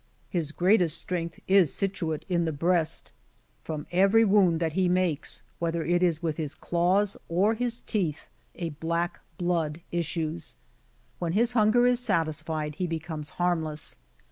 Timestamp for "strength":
0.97-1.39